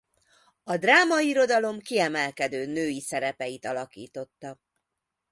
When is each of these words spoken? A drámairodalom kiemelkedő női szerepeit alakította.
A 0.63 0.77
drámairodalom 0.77 1.79
kiemelkedő 1.79 2.65
női 2.65 2.99
szerepeit 2.99 3.65
alakította. 3.65 4.57